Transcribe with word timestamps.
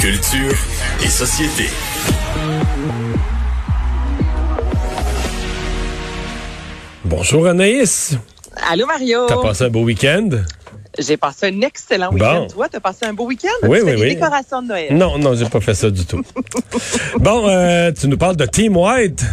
Culture 0.00 0.54
et 1.04 1.08
société. 1.08 1.64
Bonjour 7.04 7.46
Anaïs. 7.46 8.16
Allô 8.70 8.86
Mario. 8.86 9.26
T'as 9.26 9.42
passé 9.42 9.64
un 9.64 9.70
beau 9.70 9.82
week-end? 9.82 10.28
J'ai 10.98 11.16
passé 11.16 11.46
un 11.46 11.60
excellent 11.62 12.12
week-end. 12.12 12.46
Toi, 12.50 12.68
t'as 12.70 12.80
passé 12.80 13.06
un 13.06 13.12
beau 13.12 13.26
week-end? 13.26 13.48
Oui, 13.62 13.78
tu 13.78 13.84
oui, 13.84 13.90
fais 13.90 13.96
oui. 13.96 14.00
Des 14.02 14.14
décorations 14.14 14.62
de 14.62 14.68
Noël? 14.68 14.96
Non, 14.96 15.18
non, 15.18 15.34
j'ai 15.34 15.48
pas 15.48 15.60
fait 15.60 15.74
ça 15.74 15.90
du 15.90 16.04
tout. 16.06 16.22
bon, 17.18 17.48
euh, 17.48 17.90
tu 17.92 18.08
nous 18.08 18.18
parles 18.18 18.36
de 18.36 18.46
Team 18.46 18.76
White. 18.76 19.24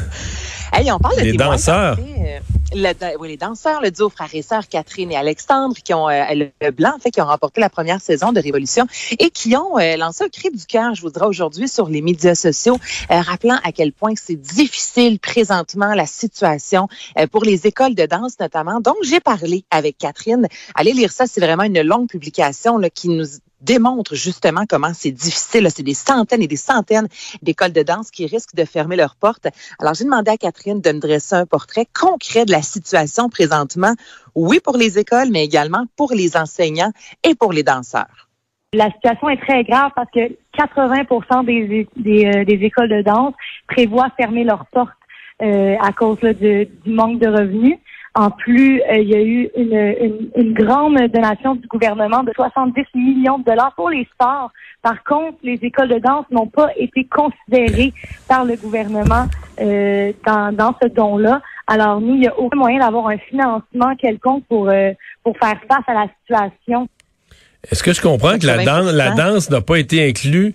Hey, 0.74 0.92
on 0.92 1.00
parle 1.00 1.18
de 1.18 1.22
Les 1.22 1.34
danseurs. 1.34 1.98
Le- 2.76 3.18
oui, 3.20 3.30
les 3.30 3.38
danseurs, 3.38 3.82
le 3.82 3.92
duo 3.92 4.10
frères 4.10 4.34
et 4.34 4.42
sœurs 4.42 4.68
Catherine 4.68 5.12
et 5.12 5.16
Alexandre, 5.16 5.76
qui 5.84 5.94
ont 5.94 6.10
euh, 6.10 6.24
le 6.62 6.72
blanc, 6.72 6.94
en 6.96 7.00
fait, 7.00 7.12
qui 7.12 7.22
ont 7.22 7.26
remporté 7.26 7.62
la 7.62 7.70
première 7.70 8.02
saison 8.02 8.32
de 8.32 8.40
Révolution 8.40 8.86
et 9.20 9.30
qui 9.30 9.56
ont 9.56 9.78
euh, 9.80 9.98
lancé 9.98 10.24
un 10.24 10.30
cri 10.30 10.50
du 10.52 10.66
cœur, 10.66 10.94
je 10.96 11.02
vous 11.02 11.10
dirais 11.10 11.26
aujourd'hui, 11.28 11.68
sur 11.68 11.88
les 11.88 12.02
médias 12.02 12.36
sociaux, 12.36 12.78
euh, 13.12 13.22
rappelant 13.22 13.58
à 13.64 13.72
quel 13.72 13.92
point 13.94 14.14
c'est 14.16 14.36
difficile 14.36 15.20
présentement 15.20 15.94
la 15.94 16.06
situation 16.06 16.88
euh, 17.18 17.28
pour 17.28 17.44
les 17.44 17.66
écoles 17.68 17.96
de 17.96 18.06
danse 18.06 18.40
notamment. 18.40 18.80
Donc, 18.82 18.98
j'ai 19.04 19.20
parlé 19.20 19.64
avec 19.72 19.98
Catherine. 19.98 20.48
Allez 20.76 20.94
lire 20.94 21.12
ça, 21.12 21.28
c'est 21.28 21.42
vraiment 21.42 21.64
une 21.64 21.82
longue 21.82 22.08
publication 22.08 22.78
là, 22.78 22.90
qui 22.90 23.10
nous 23.10 23.26
démontre 23.66 24.16
justement 24.16 24.66
comment 24.68 24.94
c'est 24.94 25.12
difficile. 25.12 25.68
C'est 25.70 25.84
des 25.84 25.94
centaines 25.94 26.42
et 26.42 26.48
des 26.48 26.56
centaines 26.56 27.08
d'écoles 27.42 27.74
de 27.74 27.84
danse 27.84 28.12
qui 28.12 28.26
risquent 28.26 28.56
de 28.56 28.66
fermer 28.66 28.96
leurs 28.96 29.16
portes. 29.16 29.48
Alors, 29.80 29.94
j'ai 29.94 30.06
demandé 30.06 30.32
à 30.32 30.38
Catherine 30.38 30.82
de 30.82 30.92
me 30.92 31.00
dresser 31.00 31.36
un 31.36 31.46
portrait 31.46 31.88
concret 31.94 32.46
de 32.46 32.52
la 32.52 32.62
situation 32.62 33.30
présentement, 33.30 33.94
oui 34.36 34.60
pour 34.64 34.78
les 34.78 35.00
écoles, 35.00 35.30
mais 35.32 35.44
également 35.44 35.86
pour 35.98 36.14
les 36.14 36.38
enseignants 36.38 36.92
et 37.24 37.36
pour 37.36 37.52
les 37.52 37.64
danseurs. 37.64 38.30
La 38.74 38.92
situation 38.92 39.30
est 39.30 39.42
très 39.42 39.64
grave 39.64 39.92
parce 39.96 40.10
que 40.12 40.36
80 40.58 41.44
des, 41.44 41.88
des, 41.96 42.26
euh, 42.26 42.44
des 42.44 42.66
écoles 42.66 42.90
de 42.90 43.02
danse 43.02 43.34
prévoient 43.68 44.12
fermer 44.18 44.44
leurs 44.44 44.66
portes 44.66 44.92
euh, 45.42 45.76
à 45.82 45.92
cause 45.94 46.20
du 46.20 46.68
manque 46.86 47.20
de 47.20 47.28
revenus. 47.28 47.78
En 48.18 48.30
plus, 48.32 48.82
euh, 48.82 48.96
il 48.98 49.10
y 49.10 49.16
a 49.16 49.22
eu 49.22 49.50
une, 49.58 49.74
une, 49.76 50.30
une 50.38 50.54
grande 50.54 50.96
donation 51.14 51.56
du 51.56 51.68
gouvernement 51.68 52.24
de 52.24 52.32
70 52.34 52.82
millions 52.96 53.40
de 53.40 53.44
dollars 53.44 53.74
pour 53.76 53.90
les 53.90 54.08
sports. 54.14 54.52
Par 54.82 55.04
contre, 55.04 55.38
les 55.44 55.60
écoles 55.62 55.90
de 55.90 56.00
danse 56.00 56.26
n'ont 56.32 56.48
pas 56.48 56.70
été 56.78 57.06
considérées 57.06 57.92
par 58.30 58.46
le 58.46 58.56
gouvernement 58.56 59.26
euh, 59.60 60.14
dans, 60.26 60.56
dans 60.56 60.74
ce 60.82 60.88
don-là. 60.88 61.42
Alors, 61.68 62.00
nous, 62.00 62.14
il 62.16 62.22
n'y 62.22 62.28
a 62.28 62.40
aucun 62.40 62.58
moyen 62.58 62.80
d'avoir 62.80 63.08
un 63.10 63.18
financement 63.18 63.96
quelconque 64.00 64.46
pour, 64.48 64.70
euh, 64.70 64.92
pour 65.24 65.36
faire 65.38 65.60
face 65.68 65.84
à 65.88 65.94
la 65.94 66.08
situation. 66.22 66.88
Est-ce 67.70 67.84
que 67.84 67.92
je 67.94 68.02
comprends 68.02 68.38
que 68.40 68.46
la, 68.46 68.60
80%? 68.60 68.66
dan- 68.66 68.92
la 68.96 69.12
danse 69.12 69.50
n'a 69.50 69.60
pas 69.62 69.78
été 69.78 70.08
inclue 70.08 70.54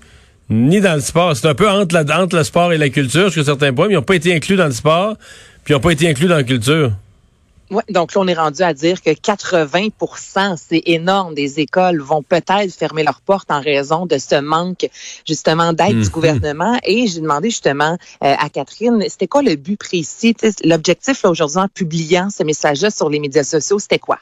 ni 0.48 0.80
dans 0.80 0.94
le 0.94 1.00
sport? 1.00 1.36
C'est 1.36 1.48
un 1.48 1.54
peu 1.54 1.68
entre, 1.68 1.94
la, 1.94 2.22
entre 2.22 2.36
le 2.36 2.44
sport 2.44 2.72
et 2.72 2.78
la 2.78 2.88
culture 2.88 3.24
jusqu'à 3.28 3.44
certains 3.44 3.74
points, 3.74 3.88
mais 3.88 3.94
ils 3.94 3.96
n'ont 3.96 4.02
pas 4.02 4.14
été 4.16 4.34
inclus 4.34 4.56
dans 4.56 4.66
le 4.66 4.70
sport, 4.72 5.16
puis 5.64 5.74
ils 5.74 5.76
n'ont 5.76 5.80
pas 5.80 5.90
été 5.92 6.08
inclus 6.08 6.26
dans 6.28 6.36
la 6.36 6.44
culture. 6.44 6.92
Ouais, 7.70 7.84
donc 7.88 8.14
là, 8.14 8.20
on 8.20 8.26
est 8.26 8.34
rendu 8.34 8.62
à 8.62 8.74
dire 8.74 9.00
que 9.00 9.10
80% 9.10 10.56
c'est 10.56 10.82
énorme, 10.86 11.34
des 11.34 11.60
écoles 11.60 12.00
vont 12.00 12.22
peut-être 12.22 12.72
fermer 12.76 13.04
leurs 13.04 13.20
portes 13.20 13.50
en 13.50 13.60
raison 13.60 14.06
de 14.06 14.18
ce 14.18 14.40
manque 14.40 14.88
justement 15.26 15.72
d'aide 15.72 15.96
Mhm. 15.96 16.02
du 16.02 16.10
gouvernement. 16.10 16.76
Et 16.84 17.06
j'ai 17.06 17.20
demandé 17.20 17.50
justement 17.50 17.96
euh, 18.24 18.34
à 18.38 18.48
Catherine, 18.48 19.00
c'était 19.08 19.28
quoi 19.28 19.42
le 19.42 19.54
but 19.56 19.78
précis? 19.78 20.34
Tu 20.34 20.50
sais, 20.50 20.66
L'objectif 20.68 21.22
là, 21.22 21.30
aujourd'hui 21.30 21.60
en 21.60 21.68
publiant 21.68 22.28
ce 22.30 22.42
message-là 22.42 22.90
sur 22.90 23.08
les 23.08 23.20
médias 23.20 23.44
sociaux, 23.44 23.78
c'était 23.78 23.98
quoi? 23.98 24.18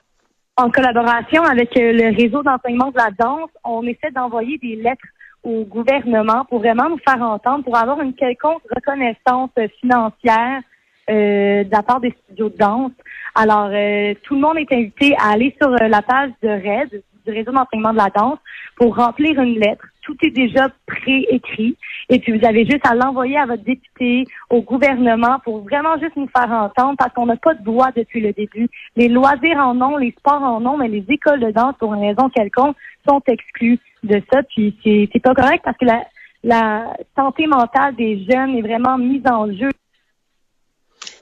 En 0.56 0.70
collaboration 0.70 1.42
avec 1.44 1.74
euh, 1.76 1.92
le 1.92 2.14
réseau 2.16 2.42
d'enseignement 2.42 2.90
de 2.90 2.98
la 2.98 3.10
danse, 3.18 3.50
on 3.64 3.82
essaie 3.84 4.10
d'envoyer 4.14 4.58
des 4.58 4.76
lettres 4.76 5.06
au 5.44 5.64
gouvernement 5.64 6.44
pour 6.46 6.58
vraiment 6.58 6.90
nous 6.90 6.98
faire 6.98 7.22
entendre, 7.22 7.64
pour 7.64 7.76
avoir 7.76 8.00
une 8.02 8.12
quelconque 8.12 8.62
reconnaissance 8.74 9.50
euh, 9.58 9.68
financière 9.80 10.60
euh, 11.08 11.64
de 11.64 11.70
la 11.70 11.82
part 11.82 12.00
des 12.00 12.14
studios 12.24 12.50
de 12.50 12.56
danse. 12.56 12.92
Alors, 13.34 13.70
euh, 13.72 14.14
tout 14.24 14.34
le 14.34 14.40
monde 14.40 14.58
est 14.58 14.72
invité 14.72 15.14
à 15.18 15.30
aller 15.32 15.54
sur 15.60 15.70
euh, 15.70 15.88
la 15.88 16.02
page 16.02 16.30
de 16.42 16.48
RAID, 16.48 17.02
du 17.26 17.32
réseau 17.32 17.52
d'enseignement 17.52 17.92
de 17.92 17.98
la 17.98 18.10
danse, 18.10 18.38
pour 18.76 18.96
remplir 18.96 19.40
une 19.40 19.58
lettre. 19.58 19.84
Tout 20.02 20.16
est 20.22 20.30
déjà 20.30 20.68
préécrit. 20.86 21.76
Et 22.08 22.18
puis, 22.18 22.36
vous 22.36 22.44
avez 22.46 22.64
juste 22.64 22.86
à 22.86 22.94
l'envoyer 22.94 23.36
à 23.38 23.46
votre 23.46 23.62
député, 23.62 24.24
au 24.50 24.62
gouvernement, 24.62 25.38
pour 25.44 25.62
vraiment 25.62 25.98
juste 25.98 26.16
nous 26.16 26.28
faire 26.28 26.50
entendre, 26.50 26.96
parce 26.98 27.12
qu'on 27.12 27.26
n'a 27.26 27.36
pas 27.36 27.54
de 27.54 27.64
voix 27.64 27.90
depuis 27.94 28.20
le 28.20 28.32
début. 28.32 28.68
Les 28.96 29.08
loisirs 29.08 29.58
en 29.58 29.80
ont, 29.80 29.96
les 29.98 30.14
sports 30.18 30.42
en 30.42 30.64
ont, 30.64 30.78
mais 30.78 30.88
les 30.88 31.04
écoles 31.08 31.40
de 31.40 31.50
danse, 31.50 31.74
pour 31.78 31.94
une 31.94 32.04
raison 32.04 32.28
quelconque, 32.30 32.76
sont 33.08 33.22
exclues 33.26 33.78
de 34.02 34.22
ça. 34.32 34.42
Puis, 34.42 34.76
c'est 34.82 35.22
pas 35.22 35.34
correct 35.34 35.62
parce 35.64 35.76
que 35.76 35.84
la, 35.84 36.02
la 36.42 36.94
santé 37.16 37.46
mentale 37.46 37.94
des 37.96 38.24
jeunes 38.24 38.56
est 38.56 38.62
vraiment 38.62 38.98
mise 38.98 39.26
en 39.26 39.46
jeu. 39.52 39.70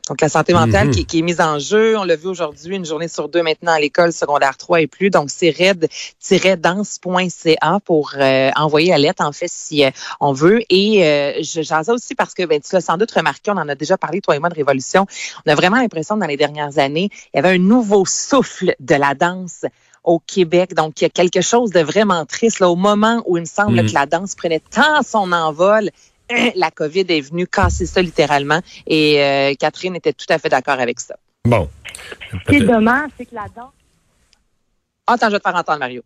Donc, 0.09 0.21
la 0.21 0.28
santé 0.28 0.53
mentale 0.53 0.87
Mhm. 0.89 0.94
qui, 0.94 1.05
qui 1.05 1.19
est 1.19 1.22
mise 1.22 1.41
en 1.41 1.59
jeu. 1.59 1.99
On 1.99 2.05
l'a 2.05 2.15
vu 2.15 2.28
aujourd'hui, 2.28 2.77
une 2.77 2.84
journée 2.84 3.09
sur 3.09 3.28
deux 3.28 3.43
maintenant 3.43 3.72
à 3.72 3.81
l'école 3.81 4.12
secondaire 4.12 4.56
3 4.56 4.81
et 4.81 4.87
plus. 4.87 5.11
Donc, 5.11 5.31
c'est 5.31 5.50
red-danse.ca 5.50 7.81
pour 7.84 8.12
euh, 8.16 8.50
envoyer 8.56 8.91
la 8.91 8.99
lettre, 8.99 9.25
en 9.25 9.33
fait, 9.33 9.49
si 9.50 9.84
euh, 9.84 9.91
on 10.21 10.33
veut. 10.33 10.61
Et 10.71 11.05
euh, 11.05 11.33
je- 11.43 11.62
j'en 11.62 11.83
sais 11.83 11.93
aussi 11.93 12.15
parce 12.15 12.34
que, 12.34 12.45
ben, 12.45 12.61
tu 12.61 12.75
l'as 12.75 12.81
sans 12.81 12.97
doute 12.97 13.11
remarqué, 13.11 13.50
on 13.50 13.56
en 13.56 13.69
a 13.69 13.75
déjà 13.75 13.97
parlé, 13.99 14.21
toi 14.21 14.37
et 14.37 14.39
moi, 14.39 14.49
de 14.49 14.55
Révolution. 14.55 15.06
On 15.47 15.50
a 15.50 15.55
vraiment 15.55 15.77
l'impression 15.78 16.15
que 16.16 16.21
dans 16.21 16.27
les 16.27 16.37
dernières 16.37 16.78
années, 16.78 17.11
il 17.34 17.37
y 17.37 17.39
avait 17.39 17.55
un 17.55 17.59
nouveau 17.59 18.05
souffle 18.06 18.75
de 18.81 18.95
la 18.95 19.15
danse 19.15 19.65
au 20.05 20.21
Québec. 20.21 20.75
Donc, 20.75 21.00
il 21.00 21.05
y 21.05 21.06
a 21.06 21.11
quelque 21.11 21.41
chose 21.41 21.71
de 21.71 21.81
vraiment 21.81 22.25
triste. 22.27 22.61
Là, 22.61 22.69
au 22.71 22.77
moment 22.77 23.22
où 23.27 23.37
il 23.39 23.41
me 23.41 23.47
semble 23.47 23.83
Mhm. 23.83 23.89
que 23.89 23.95
la 23.95 24.06
danse 24.06 24.34
prenait 24.37 24.61
tant 24.71 25.03
son 25.03 25.33
envol, 25.33 25.91
la 26.57 26.71
COVID 26.71 27.05
est 27.09 27.21
venue 27.21 27.47
casser 27.47 27.87
ça 27.87 28.03
littéralement. 28.03 28.61
Et 28.87 29.23
euh, 29.23 29.55
Catherine 29.59 29.97
était 29.97 30.13
tout 30.13 30.27
à 30.29 30.39
fait 30.39 30.49
d'accord 30.49 30.81
avec 30.81 31.01
ça. 31.01 31.17
Bon. 31.45 31.69
Ce 32.31 32.51
qui 32.51 32.57
est 32.57 32.67
dommage, 32.67 33.11
c'est 33.17 33.27
que 33.27 33.35
la 33.35 33.47
danse 33.55 33.73
Attends, 35.07 35.27
je 35.27 35.33
vais 35.33 35.39
te 35.39 35.49
faire 35.49 35.59
entendre, 35.59 35.79
Mario. 35.79 36.03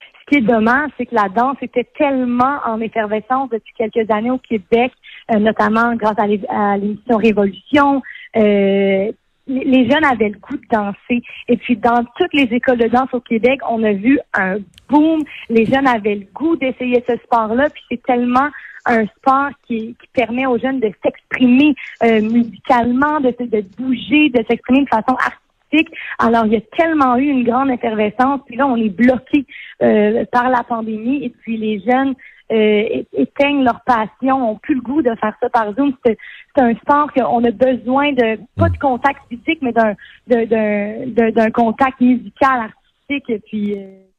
Ce 0.00 0.30
qui 0.30 0.36
est 0.36 0.46
dommage, 0.46 0.90
c'est 0.96 1.06
que 1.06 1.14
la 1.14 1.28
danse 1.28 1.56
était 1.62 1.88
tellement 1.98 2.60
en 2.64 2.80
effervescence 2.80 3.50
depuis 3.50 3.72
quelques 3.76 4.08
années 4.10 4.30
au 4.30 4.38
Québec, 4.38 4.92
euh, 5.32 5.38
notamment 5.40 5.96
grâce 5.96 6.16
à 6.18 6.76
l'émission 6.76 7.16
Révolution. 7.16 8.02
Euh, 8.36 9.10
les- 9.46 9.90
jeunes 9.90 10.04
avaient 10.04 10.28
le 10.28 10.38
goût 10.38 10.56
de 10.56 10.66
danser. 10.70 11.22
Et 11.48 11.56
puis, 11.56 11.76
dans 11.76 12.04
toutes 12.16 12.32
les 12.34 12.48
écoles 12.54 12.78
de 12.78 12.88
danse 12.88 13.12
au 13.12 13.20
Québec, 13.20 13.60
on 13.68 13.82
a 13.82 13.92
vu 13.92 14.18
un 14.34 14.56
boom. 14.88 15.22
Les 15.48 15.64
jeunes 15.66 15.86
avaient 15.86 16.16
le 16.16 16.26
goût 16.32 16.56
d'essayer 16.56 17.02
ce 17.08 17.16
sport-là. 17.24 17.68
Puis, 17.70 17.82
c'est 17.90 18.02
tellement 18.02 18.48
un 18.86 19.06
sport 19.06 19.50
qui, 19.66 19.94
qui 20.00 20.08
permet 20.14 20.46
aux 20.46 20.58
jeunes 20.58 20.80
de 20.80 20.90
s'exprimer 21.02 21.74
euh, 22.02 22.22
musicalement, 22.22 23.20
de, 23.20 23.34
de 23.38 23.64
bouger, 23.76 24.30
de 24.30 24.42
s'exprimer 24.48 24.84
de 24.84 24.88
façon 24.88 25.14
artistique. 25.16 25.94
Alors, 26.18 26.46
il 26.46 26.52
y 26.52 26.56
a 26.56 26.60
tellement 26.76 27.16
eu 27.16 27.26
une 27.26 27.44
grande 27.44 27.70
effervescence. 27.70 28.40
Puis 28.46 28.56
là, 28.56 28.66
on 28.66 28.76
est 28.76 28.88
bloqué 28.88 29.46
euh, 29.82 30.24
par 30.32 30.48
la 30.48 30.62
pandémie. 30.64 31.24
Et 31.24 31.30
puis, 31.30 31.56
les 31.56 31.80
jeunes 31.80 32.14
euh, 32.50 33.02
éteignent 33.12 33.64
leur 33.64 33.80
passion, 33.84 34.50
ont 34.50 34.56
plus 34.56 34.74
le 34.74 34.80
goût 34.80 35.02
de 35.02 35.14
faire 35.20 35.34
ça 35.40 35.48
par 35.48 35.72
Zoom. 35.74 35.92
C'est 36.04 36.18
un 36.58 36.74
sport 36.74 37.12
qu'on 37.12 37.44
a 37.44 37.50
besoin 37.50 38.12
de, 38.12 38.38
pas 38.56 38.68
de 38.68 38.78
contact 38.78 39.20
physique, 39.28 39.60
mais 39.62 39.72
d'un 39.72 39.94
d'un 40.26 41.50
contact 41.50 42.00
musical, 42.00 42.60
artistique. 42.60 43.30
Et 43.30 43.38
puis... 43.38 43.74
euh, 43.78 44.09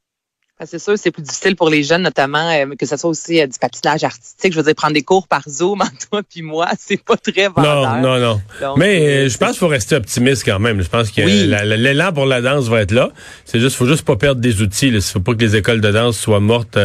C'est 0.66 0.78
sûr, 0.78 0.94
c'est 0.96 1.10
plus 1.10 1.22
difficile 1.22 1.56
pour 1.56 1.68
les 1.70 1.82
jeunes, 1.82 2.02
notamment 2.02 2.48
euh, 2.50 2.66
que 2.78 2.86
ce 2.86 2.96
soit 2.96 3.10
aussi 3.10 3.40
euh, 3.40 3.46
du 3.46 3.58
patinage 3.58 4.04
artistique. 4.04 4.52
Je 4.52 4.58
veux 4.58 4.62
dire, 4.64 4.74
prendre 4.74 4.94
des 4.94 5.02
cours 5.02 5.26
par 5.28 5.42
Zoom, 5.48 5.82
toi 6.10 6.22
puis 6.28 6.42
moi, 6.42 6.68
c'est 6.78 7.02
pas 7.02 7.16
très 7.16 7.48
vendeur. 7.48 7.96
Non, 7.96 8.00
non, 8.00 8.18
non. 8.18 8.40
Donc, 8.60 8.78
Mais 8.78 9.00
euh, 9.00 9.28
je 9.28 9.38
pense 9.38 9.50
qu'il 9.50 9.58
faut 9.58 9.68
rester 9.68 9.96
optimiste 9.96 10.44
quand 10.44 10.58
même. 10.58 10.82
Je 10.82 10.88
pense 10.88 11.10
que 11.10 11.22
Oui. 11.22 11.46
l'élan 11.76 12.12
pour 12.12 12.26
la 12.26 12.40
danse 12.40 12.68
va 12.68 12.82
être 12.82 12.92
là. 12.92 13.10
C'est 13.44 13.60
juste, 13.60 13.76
faut 13.76 13.86
juste 13.86 14.04
pas 14.04 14.16
perdre 14.16 14.40
des 14.40 14.60
outils. 14.62 14.88
Il 14.88 15.02
faut 15.02 15.20
pas 15.20 15.34
que 15.34 15.40
les 15.40 15.56
écoles 15.56 15.80
de 15.80 15.90
danse 15.90 16.18
soient 16.18 16.40
mortes 16.40 16.78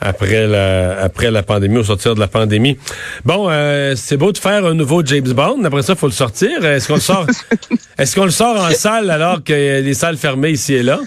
après 0.00 0.46
la 0.46 1.00
après 1.00 1.30
la 1.30 1.42
pandémie, 1.42 1.78
au 1.78 1.84
sortir 1.84 2.14
de 2.14 2.20
la 2.20 2.28
pandémie. 2.28 2.78
Bon, 3.24 3.48
euh, 3.50 3.94
c'est 3.96 4.16
beau 4.16 4.32
de 4.32 4.38
faire 4.38 4.64
un 4.64 4.74
nouveau 4.74 5.04
James 5.04 5.32
Bond. 5.32 5.64
Après 5.64 5.82
ça, 5.82 5.94
faut 5.96 6.06
le 6.06 6.12
sortir. 6.12 6.64
Est-ce 6.64 6.88
qu'on 6.88 6.94
le 6.94 7.00
sort? 7.00 7.26
Est-ce 7.98 8.14
qu'on 8.14 8.24
le 8.24 8.30
sort 8.30 8.60
en 8.60 8.70
salle 8.70 9.10
alors 9.10 9.42
que 9.42 9.80
les 9.80 9.94
salles 9.94 10.16
fermées 10.16 10.50
ici 10.50 10.74
et 10.74 10.82
là? 10.82 11.00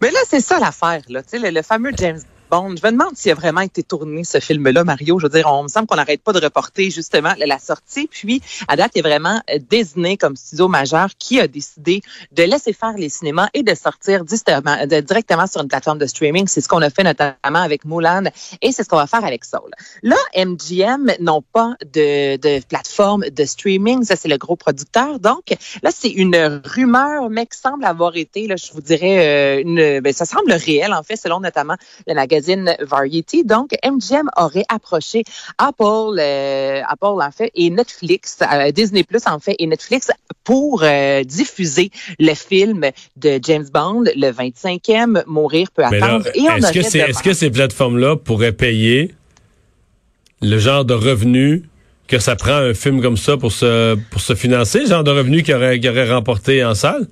Mais 0.00 0.10
là, 0.10 0.18
c'est 0.28 0.40
ça 0.40 0.58
l'affaire, 0.60 1.02
là. 1.08 1.22
Tu 1.22 1.30
sais, 1.30 1.38
le, 1.38 1.50
le 1.50 1.62
fameux 1.62 1.92
James 1.96 2.20
Bond. 2.50 2.74
Je 2.76 2.86
me 2.86 2.92
demande 2.92 3.16
s'il 3.16 3.32
a 3.32 3.34
vraiment 3.34 3.60
été 3.60 3.82
tourné, 3.82 4.24
ce 4.24 4.40
film-là, 4.40 4.84
Mario. 4.84 5.18
Je 5.18 5.26
veux 5.26 5.32
dire, 5.32 5.46
on 5.52 5.64
me 5.64 5.68
semble 5.68 5.86
qu'on 5.86 5.96
n'arrête 5.96 6.22
pas 6.22 6.32
de 6.32 6.40
reporter 6.40 6.90
justement 6.90 7.32
la, 7.38 7.58
sortie. 7.58 8.06
Puis, 8.06 8.40
à 8.68 8.76
date, 8.76 8.92
il 8.94 9.00
est 9.00 9.02
vraiment 9.02 9.40
euh, 9.50 9.58
désigné 9.68 10.16
comme 10.16 10.36
studio 10.36 10.68
majeur 10.68 11.08
qui 11.18 11.40
a 11.40 11.48
décidé 11.48 12.00
de 12.32 12.42
laisser 12.44 12.72
faire 12.72 12.94
les 12.96 13.08
cinémas 13.08 13.48
et 13.54 13.62
de 13.62 13.74
sortir 13.74 14.24
de- 14.24 15.00
directement 15.00 15.46
sur 15.46 15.60
une 15.60 15.68
plateforme 15.68 15.98
de 15.98 16.06
streaming. 16.06 16.46
C'est 16.46 16.60
ce 16.60 16.68
qu'on 16.68 16.82
a 16.82 16.90
fait 16.90 17.02
notamment 17.02 17.34
avec 17.44 17.84
Mulan 17.84 18.24
et 18.62 18.72
c'est 18.72 18.84
ce 18.84 18.88
qu'on 18.88 18.96
va 18.96 19.06
faire 19.06 19.24
avec 19.24 19.44
Soul. 19.44 19.70
Là, 20.02 20.16
MGM 20.36 21.12
n'ont 21.20 21.42
pas 21.42 21.74
de, 21.84 22.36
de 22.36 22.64
plateforme 22.64 23.24
de 23.28 23.44
streaming. 23.44 24.04
Ça, 24.04 24.16
c'est 24.16 24.28
le 24.28 24.38
gros 24.38 24.56
producteur. 24.56 25.18
Donc, 25.18 25.54
là, 25.82 25.90
c'est 25.92 26.10
une 26.10 26.60
rumeur, 26.64 27.28
mais 27.30 27.46
qui 27.46 27.58
semble 27.58 27.84
avoir 27.84 28.16
été, 28.16 28.46
là, 28.46 28.56
je 28.56 28.72
vous 28.72 28.80
dirais, 28.80 29.58
euh, 29.58 29.62
une, 29.62 30.00
ben, 30.00 30.12
ça 30.12 30.24
semble 30.24 30.52
réel, 30.52 30.92
en 30.92 31.02
fait, 31.02 31.16
selon 31.16 31.40
notamment 31.40 31.76
le 32.06 32.14
magazine 32.14 32.37
magazine 32.38 32.76
Variety. 32.80 33.44
Donc, 33.44 33.70
MGM 33.84 34.28
aurait 34.36 34.64
approché 34.68 35.24
Apple, 35.58 36.18
euh, 36.18 36.80
Apple 36.86 37.20
en 37.20 37.30
fait, 37.30 37.50
et 37.54 37.70
Netflix, 37.70 38.38
euh, 38.40 38.70
Disney 38.70 39.02
Plus 39.02 39.22
en 39.26 39.38
fait, 39.38 39.56
et 39.58 39.66
Netflix 39.66 40.10
pour 40.44 40.82
euh, 40.82 41.22
diffuser 41.24 41.90
le 42.18 42.34
film 42.34 42.86
de 43.16 43.38
James 43.42 43.66
Bond, 43.72 44.04
le 44.14 44.30
25e, 44.30 45.24
Mourir 45.26 45.70
peut 45.72 45.84
attendre. 45.84 46.26
Est-ce 46.28 46.72
que, 46.72 47.10
est-ce 47.10 47.22
que 47.22 47.32
ces 47.32 47.50
plateformes-là 47.50 48.16
pourraient 48.16 48.52
payer 48.52 49.14
le 50.40 50.58
genre 50.58 50.84
de 50.84 50.94
revenus 50.94 51.62
que 52.06 52.18
ça 52.18 52.36
prend 52.36 52.52
un 52.54 52.74
film 52.74 53.02
comme 53.02 53.16
ça 53.16 53.36
pour 53.36 53.52
se, 53.52 53.96
pour 54.10 54.20
se 54.20 54.34
financer, 54.34 54.80
le 54.80 54.86
genre 54.86 55.04
de 55.04 55.10
revenus 55.10 55.42
qu'il 55.42 55.54
aurait, 55.54 56.10
remporté 56.10 56.64
en 56.64 56.74
salle? 56.74 57.06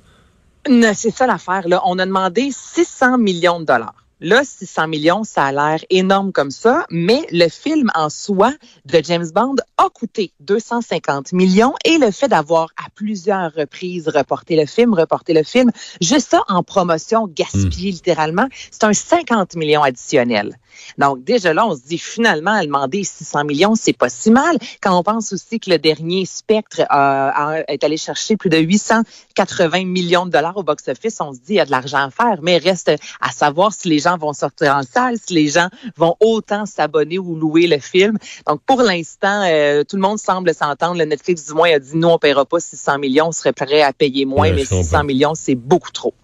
C'est 0.94 1.10
ça 1.10 1.26
l'affaire. 1.26 1.68
Là. 1.68 1.80
On 1.84 1.98
a 1.98 2.06
demandé 2.06 2.50
600 2.50 3.18
millions 3.18 3.60
de 3.60 3.66
dollars. 3.66 4.05
Là, 4.20 4.44
600 4.44 4.88
millions, 4.88 5.24
ça 5.24 5.44
a 5.44 5.52
l'air 5.52 5.84
énorme 5.90 6.32
comme 6.32 6.50
ça, 6.50 6.86
mais 6.90 7.26
le 7.32 7.48
film 7.50 7.90
en 7.94 8.08
soi 8.08 8.50
de 8.86 9.02
James 9.04 9.28
Bond 9.34 9.56
a 9.76 9.90
coûté 9.90 10.32
250 10.40 11.34
millions 11.34 11.74
et 11.84 11.98
le 11.98 12.10
fait 12.10 12.28
d'avoir 12.28 12.70
à 12.78 12.88
plusieurs 12.94 13.52
reprises 13.52 14.08
reporté 14.08 14.56
le 14.56 14.64
film, 14.64 14.94
reporté 14.94 15.34
le 15.34 15.42
film, 15.42 15.70
juste 16.00 16.30
ça 16.30 16.42
en 16.48 16.62
promotion, 16.62 17.28
gaspillé 17.28 17.90
hmm. 17.90 17.94
littéralement, 17.94 18.46
c'est 18.70 18.84
un 18.84 18.94
50 18.94 19.54
millions 19.54 19.82
additionnel. 19.82 20.56
Donc, 20.98 21.24
déjà 21.24 21.52
là, 21.54 21.66
on 21.66 21.74
se 21.74 21.82
dit 21.82 21.98
finalement, 21.98 22.52
à 22.52 22.64
demander 22.64 23.04
600 23.04 23.44
millions, 23.44 23.74
c'est 23.74 23.96
pas 23.96 24.08
si 24.08 24.30
mal. 24.30 24.56
Quand 24.80 24.98
on 24.98 25.02
pense 25.02 25.32
aussi 25.32 25.60
que 25.60 25.70
le 25.70 25.78
dernier 25.78 26.24
Spectre 26.26 26.80
est 26.80 27.84
allé 27.84 27.96
chercher 27.96 28.36
plus 28.36 28.50
de 28.50 28.58
880 28.58 29.84
millions 29.84 30.26
de 30.26 30.30
dollars 30.30 30.56
au 30.56 30.62
box-office, 30.62 31.18
on 31.20 31.32
se 31.32 31.38
dit, 31.38 31.54
il 31.54 31.56
y 31.56 31.60
a 31.60 31.66
de 31.66 31.70
l'argent 31.70 31.98
à 31.98 32.10
faire, 32.10 32.38
mais 32.42 32.58
reste 32.58 32.90
à 33.20 33.30
savoir 33.30 33.72
si 33.72 33.88
les 33.88 33.98
gens 33.98 34.16
vont 34.16 34.32
sortir 34.32 34.74
en 34.74 34.82
salle, 34.82 35.16
si 35.18 35.34
les 35.34 35.48
gens 35.48 35.68
vont 35.96 36.16
autant 36.20 36.66
s'abonner 36.66 37.18
ou 37.18 37.34
louer 37.34 37.66
le 37.66 37.78
film. 37.78 38.18
Donc, 38.46 38.60
pour 38.66 38.82
l'instant, 38.82 39.42
euh, 39.44 39.84
tout 39.84 39.96
le 39.96 40.02
monde 40.02 40.18
semble 40.18 40.54
s'entendre. 40.54 40.98
Le 40.98 41.04
Netflix, 41.04 41.46
du 41.46 41.54
moins, 41.54 41.70
a 41.70 41.78
dit, 41.78 41.92
nous, 41.94 42.08
on 42.08 42.18
paiera 42.18 42.44
pas 42.44 42.60
600 42.60 42.98
millions, 42.98 43.28
on 43.28 43.32
serait 43.32 43.52
prêt 43.52 43.82
à 43.82 43.92
payer 43.92 44.24
moins, 44.24 44.52
mais 44.52 44.64
600 44.64 45.04
millions, 45.04 45.34
c'est 45.34 45.54
beaucoup 45.54 45.90
trop. 45.92 46.14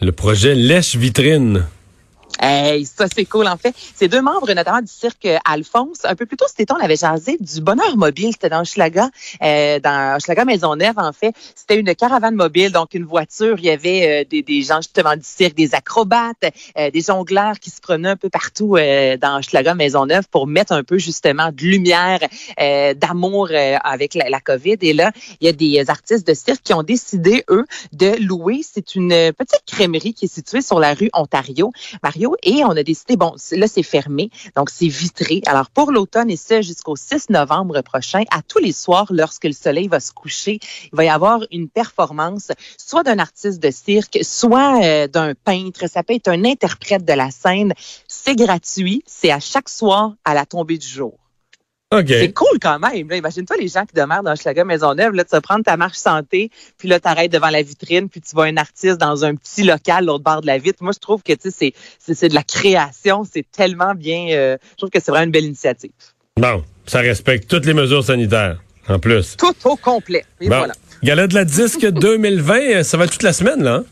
Le 0.00 0.12
projet 0.12 0.54
Lèche 0.54 0.96
Vitrine. 0.96 1.66
Hey, 2.40 2.86
ça 2.86 3.06
c'est 3.12 3.24
cool 3.24 3.48
en 3.48 3.56
fait. 3.56 3.74
C'est 3.96 4.06
deux 4.06 4.22
membres 4.22 4.52
notamment 4.52 4.80
du 4.80 4.92
cirque 4.92 5.26
Alphonse. 5.44 6.04
Un 6.04 6.14
peu 6.14 6.24
plus 6.24 6.36
tôt 6.36 6.46
été, 6.58 6.72
on 6.72 6.76
avait 6.76 6.96
jasé 6.96 7.36
du 7.40 7.60
bonheur 7.60 7.96
mobile. 7.96 8.30
C'était 8.32 8.48
dans 8.48 8.62
Schlaga, 8.62 9.10
euh, 9.42 9.80
dans 9.80 10.18
Schlaga 10.20 10.44
Maisonneuve 10.44 10.98
en 10.98 11.12
fait. 11.12 11.34
C'était 11.56 11.76
une 11.76 11.94
caravane 11.96 12.36
mobile, 12.36 12.70
donc 12.70 12.94
une 12.94 13.04
voiture. 13.04 13.56
Il 13.58 13.64
y 13.64 13.70
avait 13.70 14.22
euh, 14.22 14.24
des, 14.28 14.42
des, 14.42 14.62
gens 14.62 14.76
justement 14.76 15.16
du 15.16 15.24
cirque, 15.24 15.54
des 15.54 15.74
acrobates, 15.74 16.44
euh, 16.76 16.90
des 16.90 17.00
jongleurs 17.00 17.58
qui 17.58 17.70
se 17.70 17.80
promenaient 17.80 18.10
un 18.10 18.16
peu 18.16 18.30
partout 18.30 18.76
euh, 18.76 19.16
dans 19.16 19.42
Schlaga 19.42 19.74
Maisonneuve 19.74 20.28
pour 20.30 20.46
mettre 20.46 20.72
un 20.72 20.84
peu 20.84 20.98
justement 20.98 21.50
de 21.50 21.62
lumière, 21.62 22.20
d'amour 22.96 23.48
avec 23.82 24.14
la, 24.14 24.28
la, 24.30 24.40
COVID. 24.40 24.76
Et 24.80 24.92
là, 24.92 25.12
il 25.40 25.46
y 25.46 25.48
a 25.48 25.52
des 25.52 25.90
artistes 25.90 26.26
de 26.26 26.34
cirque 26.34 26.62
qui 26.62 26.74
ont 26.74 26.82
décidé 26.82 27.44
eux 27.50 27.66
de 27.92 28.14
louer. 28.24 28.60
C'est 28.62 28.94
une 28.94 29.32
petite 29.32 29.62
crèmerie 29.66 30.14
qui 30.14 30.26
est 30.26 30.32
située 30.32 30.62
sur 30.62 30.78
la 30.78 30.94
rue 30.94 31.10
Ontario. 31.12 31.72
Mario 32.02 32.27
et 32.42 32.64
on 32.64 32.70
a 32.70 32.82
décidé, 32.82 33.16
bon, 33.16 33.34
là, 33.52 33.66
c'est 33.68 33.82
fermé, 33.82 34.30
donc 34.56 34.70
c'est 34.70 34.88
vitré. 34.88 35.42
Alors, 35.46 35.70
pour 35.70 35.92
l'automne 35.92 36.30
et 36.30 36.36
ce, 36.36 36.62
jusqu'au 36.62 36.96
6 36.96 37.30
novembre 37.30 37.80
prochain, 37.82 38.22
à 38.30 38.42
tous 38.42 38.58
les 38.58 38.72
soirs, 38.72 39.06
lorsque 39.10 39.44
le 39.44 39.52
soleil 39.52 39.88
va 39.88 40.00
se 40.00 40.12
coucher, 40.12 40.60
il 40.92 40.96
va 40.96 41.04
y 41.04 41.08
avoir 41.08 41.40
une 41.50 41.68
performance, 41.68 42.52
soit 42.76 43.02
d'un 43.02 43.18
artiste 43.18 43.60
de 43.62 43.70
cirque, 43.70 44.18
soit 44.22 44.82
euh, 44.82 45.06
d'un 45.06 45.34
peintre. 45.34 45.88
Ça 45.88 46.02
peut 46.02 46.14
être 46.14 46.28
un 46.28 46.44
interprète 46.44 47.04
de 47.04 47.12
la 47.12 47.30
scène. 47.30 47.72
C'est 48.06 48.36
gratuit. 48.36 49.02
C'est 49.06 49.30
à 49.30 49.40
chaque 49.40 49.68
soir 49.68 50.14
à 50.24 50.34
la 50.34 50.46
tombée 50.46 50.78
du 50.78 50.86
jour. 50.86 51.27
C'est 51.90 52.34
cool 52.34 52.58
quand 52.60 52.78
même. 52.78 53.10
Imagine-toi 53.10 53.56
les 53.58 53.68
gens 53.68 53.86
qui 53.86 53.94
demeurent 53.94 54.22
dans 54.22 54.36
Schlager 54.36 54.64
Maisonneuve. 54.64 55.14
Là, 55.14 55.24
tu 55.24 55.30
vas 55.30 55.40
prendre 55.40 55.64
ta 55.64 55.78
marche 55.78 55.96
santé, 55.96 56.50
puis 56.76 56.86
là, 56.86 57.00
tu 57.00 57.08
arrêtes 57.08 57.32
devant 57.32 57.48
la 57.48 57.62
vitrine, 57.62 58.10
puis 58.10 58.20
tu 58.20 58.34
vois 58.34 58.44
un 58.44 58.58
artiste 58.58 58.98
dans 58.98 59.24
un 59.24 59.34
petit 59.34 59.62
local 59.62 60.04
l'autre 60.04 60.22
bord 60.22 60.42
de 60.42 60.46
la 60.46 60.58
vitre. 60.58 60.82
Moi, 60.82 60.92
je 60.92 60.98
trouve 60.98 61.22
que 61.22 61.32
c'est, 61.40 61.72
c'est, 61.98 62.28
de 62.28 62.34
la 62.34 62.42
création. 62.42 63.24
C'est 63.24 63.46
tellement 63.50 63.94
bien. 63.94 64.28
Euh, 64.32 64.58
je 64.72 64.76
trouve 64.76 64.90
que 64.90 65.00
c'est 65.02 65.10
vraiment 65.10 65.24
une 65.24 65.30
belle 65.30 65.46
initiative. 65.46 65.92
Bon, 66.36 66.62
ça 66.86 67.00
respecte 67.00 67.48
toutes 67.48 67.64
les 67.64 67.74
mesures 67.74 68.04
sanitaires, 68.04 68.60
en 68.86 68.98
plus. 68.98 69.36
Tout 69.38 69.54
au 69.64 69.76
complet. 69.76 70.26
Et 70.42 70.50
bon. 70.50 70.58
voilà. 70.58 70.74
Gala 71.02 71.26
de 71.26 71.34
la 71.34 71.46
disque 71.46 71.86
2020, 71.86 72.82
ça 72.82 72.98
va 72.98 73.08
toute 73.08 73.22
la 73.22 73.32
semaine, 73.32 73.62
là? 73.62 73.82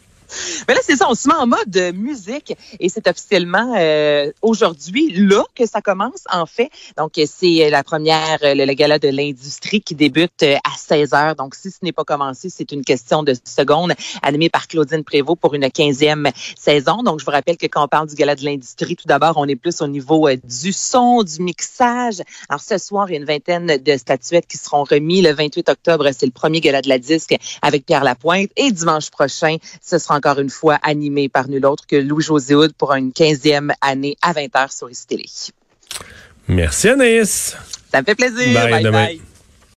Mais 0.68 0.74
là, 0.74 0.80
c'est 0.82 0.96
ça, 0.96 1.06
on 1.08 1.14
se 1.14 1.28
met 1.28 1.34
en 1.34 1.46
mode 1.46 1.94
musique 1.94 2.56
et 2.80 2.88
c'est 2.88 3.06
officiellement 3.08 3.74
euh, 3.76 4.30
aujourd'hui, 4.42 5.12
là, 5.12 5.44
que 5.54 5.66
ça 5.66 5.80
commence, 5.80 6.24
en 6.30 6.46
fait. 6.46 6.70
Donc, 6.96 7.12
c'est 7.26 7.70
la 7.70 7.82
première, 7.84 8.38
le, 8.42 8.64
le 8.64 8.72
gala 8.74 8.98
de 8.98 9.08
l'industrie 9.08 9.80
qui 9.80 9.94
débute 9.94 10.42
euh, 10.42 10.56
à 10.64 10.76
16 10.76 11.14
heures. 11.14 11.36
Donc, 11.36 11.54
si 11.54 11.70
ce 11.70 11.78
n'est 11.82 11.92
pas 11.92 12.04
commencé, 12.04 12.50
c'est 12.50 12.72
une 12.72 12.84
question 12.84 13.22
de 13.22 13.34
secondes, 13.44 13.92
animée 14.22 14.48
par 14.48 14.68
Claudine 14.68 15.04
Prévost 15.04 15.40
pour 15.40 15.54
une 15.54 15.64
15e 15.64 16.30
saison. 16.58 17.02
Donc, 17.02 17.20
je 17.20 17.24
vous 17.24 17.30
rappelle 17.30 17.56
que 17.56 17.66
quand 17.66 17.84
on 17.84 17.88
parle 17.88 18.08
du 18.08 18.14
gala 18.14 18.34
de 18.34 18.44
l'industrie, 18.44 18.96
tout 18.96 19.06
d'abord, 19.06 19.34
on 19.36 19.46
est 19.46 19.56
plus 19.56 19.80
au 19.80 19.86
niveau 19.86 20.28
euh, 20.28 20.36
du 20.44 20.72
son, 20.72 21.22
du 21.22 21.42
mixage. 21.42 22.22
Alors, 22.48 22.60
ce 22.60 22.78
soir, 22.78 23.08
il 23.08 23.12
y 23.12 23.16
a 23.16 23.20
une 23.20 23.26
vingtaine 23.26 23.78
de 23.78 23.96
statuettes 23.96 24.46
qui 24.46 24.58
seront 24.58 24.84
remises. 24.84 25.24
Le 25.24 25.32
28 25.32 25.68
octobre, 25.68 26.08
c'est 26.16 26.26
le 26.26 26.32
premier 26.32 26.60
gala 26.60 26.82
de 26.82 26.88
la 26.88 26.98
disque 26.98 27.36
avec 27.62 27.86
Pierre 27.86 28.04
Lapointe. 28.04 28.50
Et 28.56 28.70
dimanche 28.72 29.10
prochain, 29.10 29.56
ce 29.82 29.98
sera 29.98 30.15
encore 30.16 30.38
une 30.38 30.50
fois 30.50 30.78
animé 30.82 31.28
par 31.28 31.48
nul 31.48 31.64
autre 31.66 31.86
que 31.86 31.96
Louis-José 31.96 32.54
Houd 32.54 32.72
pour 32.74 32.92
une 32.94 33.10
15e 33.10 33.72
année 33.80 34.16
à 34.22 34.32
20h 34.32 34.76
sur 34.76 34.90
ICTélé. 34.90 35.26
Merci 36.48 36.88
Anaïs. 36.88 37.56
Ça 37.90 38.00
me 38.00 38.04
fait 38.06 38.14
plaisir. 38.14 38.52
bye. 38.54 38.90
bye. 38.90 39.20